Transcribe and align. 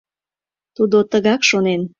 Тудо 0.75 0.97
тыгак 1.11 1.41
шонен! 1.49 1.81